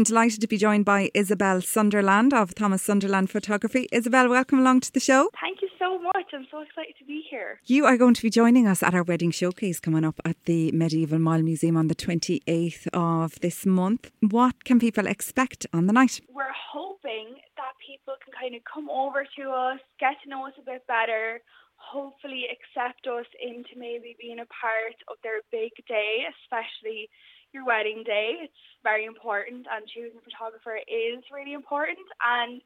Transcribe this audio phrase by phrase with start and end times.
[0.00, 3.86] I'm delighted to be joined by Isobel Sunderland of Thomas Sunderland Photography.
[3.92, 5.28] Isobel, welcome along to the show.
[5.38, 6.24] Thank you so much.
[6.32, 7.60] I'm so excited to be here.
[7.66, 10.72] You are going to be joining us at our wedding showcase coming up at the
[10.72, 14.10] Medieval Mile Museum on the 28th of this month.
[14.20, 16.22] What can people expect on the night?
[16.32, 20.54] We're hoping that people can kind of come over to us, get to know us
[20.58, 21.42] a bit better,
[21.80, 27.08] hopefully accept us into maybe being a part of their big day, especially
[27.50, 28.46] your wedding day.
[28.46, 32.06] It's very important, and choosing a photographer is really important.
[32.22, 32.62] And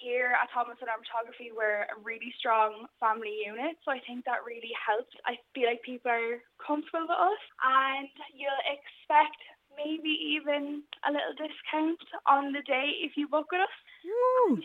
[0.00, 4.42] here at Thomas and Photography, we're a really strong family unit, so I think that
[4.42, 5.12] really helps.
[5.28, 9.38] I feel like people are comfortable with us, and you'll expect
[9.84, 13.76] maybe even a little discount on the day if you book with us.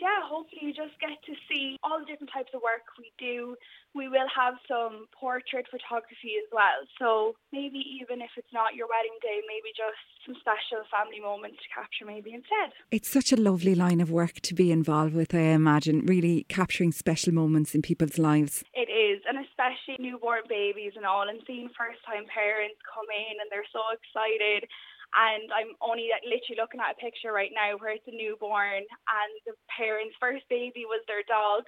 [0.00, 3.56] Yeah, hopefully you just get to see all the different types of work we do.
[3.94, 6.84] We will have some portrait photography as well.
[6.98, 11.58] So maybe even if it's not your wedding day, maybe just some special family moments
[11.64, 12.76] to capture maybe instead.
[12.90, 16.92] It's such a lovely line of work to be involved with, I imagine, really capturing
[16.92, 18.62] special moments in people's lives.
[18.74, 23.40] It is, and especially newborn babies and all, and seeing first time parents come in
[23.40, 24.68] and they're so excited
[25.14, 29.30] and I'm only literally looking at a picture right now where it's a newborn and
[29.46, 31.66] the parents' first baby was their dog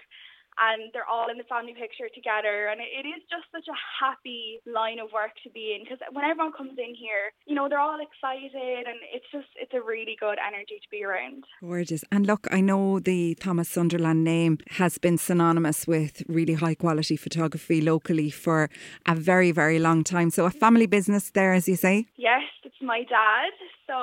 [0.58, 2.68] and they're all in the family picture together.
[2.68, 6.24] And it is just such a happy line of work to be in because when
[6.24, 10.16] everyone comes in here you know they're all excited and it's just it's a really
[10.18, 11.44] good energy to be around.
[11.60, 12.04] Gorgeous.
[12.10, 17.16] And look i know the thomas sunderland name has been synonymous with really high quality
[17.16, 18.70] photography locally for
[19.06, 20.30] a very very long time.
[20.30, 22.06] So a family business there as you say?
[22.16, 23.52] Yes it's my dad.
[23.86, 23.94] So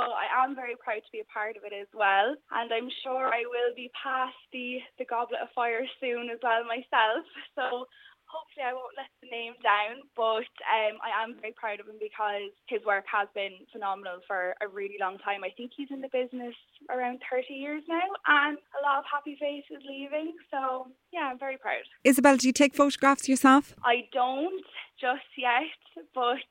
[0.44, 2.36] am very proud to be a part of it as well.
[2.52, 6.64] And I'm sure I will be past the, the goblet of fire soon as well
[6.64, 7.26] myself.
[7.55, 7.88] So
[8.30, 11.98] hopefully I won't let the name down, but um, I am very proud of him
[11.99, 15.44] because his work has been phenomenal for a really long time.
[15.44, 16.55] I think he's in the business
[16.89, 20.38] around 30 years now and a lot of happy faces leaving.
[20.52, 21.83] So yeah, I'm very proud.
[22.05, 23.73] Isobel, do you take photographs yourself?
[23.83, 24.66] I don't
[25.02, 25.73] just yet,
[26.14, 26.45] but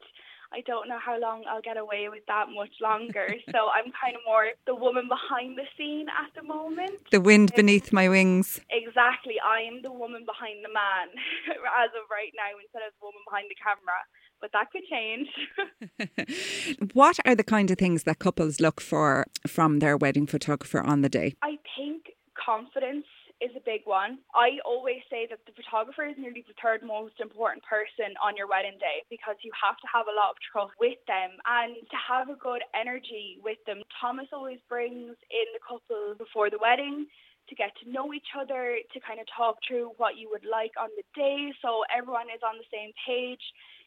[0.53, 3.29] I don't know how long I'll get away with that much longer.
[3.53, 7.11] so I'm kind of more the woman behind the scene at the moment.
[7.11, 8.61] The wind beneath my wings.
[8.71, 9.37] Exactly.
[9.45, 11.09] I am the woman behind the man
[11.83, 14.01] as of right now instead of the woman behind the camera.
[14.41, 15.29] But that could change.
[16.95, 21.03] what are the kind of things that couples look for from their wedding photographer on
[21.03, 21.35] the day?
[21.43, 22.05] I think
[22.39, 23.05] confidence
[23.41, 24.19] is a big one.
[24.35, 28.51] I always say that the photographer is nearly the third most important person on your
[28.51, 31.99] wedding day because you have to have a lot of trust with them and to
[31.99, 33.83] have a good energy with them.
[34.01, 37.07] Thomas always brings in the couple before the wedding
[37.49, 40.75] to get to know each other, to kind of talk through what you would like
[40.77, 43.43] on the day so everyone is on the same page.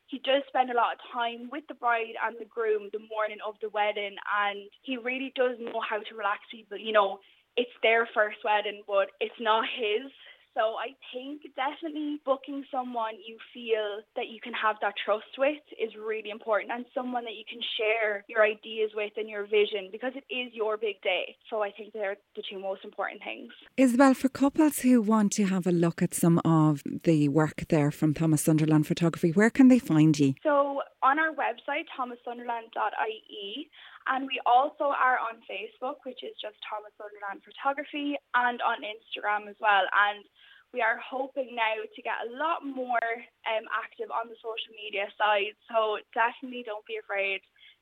[0.08, 3.40] He does spend a lot of time with the bride and the groom the morning
[3.46, 6.76] of the wedding and he really does know how to relax people.
[6.76, 7.20] You know,
[7.58, 10.12] it's their first wedding, but it's not his.
[10.54, 15.64] So I think definitely booking someone you feel that you can have that trust with
[15.80, 19.88] is really important and someone that you can share your ideas with and your vision
[19.92, 21.36] because it is your big day.
[21.50, 23.52] So I think they're the two most important things.
[23.78, 27.90] Isobel, for couples who want to have a look at some of the work there
[27.90, 30.34] from Thomas Sunderland Photography, where can they find you?
[30.44, 33.70] So on our website, thomassunderland.ie,
[34.08, 39.50] and we also are on Facebook, which is just Thomas Sunderland Photography, and on Instagram
[39.50, 39.86] as well.
[39.94, 40.26] And
[40.74, 43.08] we are hoping now to get a lot more
[43.46, 45.54] um, active on the social media side.
[45.70, 47.42] So definitely don't be afraid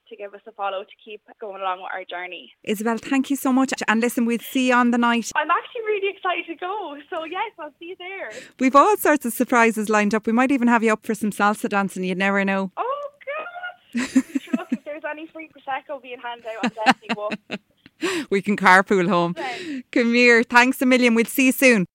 [0.10, 2.52] to give us a follow to keep going along with our journey.
[2.68, 3.72] Isobel, thank you so much.
[3.88, 5.32] And listen, we'll see you on the night.
[5.36, 6.98] I'm actually really excited to go.
[7.10, 8.32] So, yes, I'll see you there.
[8.60, 10.26] We've all sorts of surprises lined up.
[10.26, 12.04] We might even have you up for some salsa dancing.
[12.04, 12.72] You never know.
[12.76, 13.00] Oh,
[13.94, 14.26] there's
[15.10, 18.28] any free prosecco being handed out, I'm definitely walking.
[18.30, 19.36] we can carpool home.
[19.38, 19.84] Okay.
[19.92, 20.44] Come here.
[20.44, 21.16] Thanks a million.
[21.16, 21.86] We'll see you soon.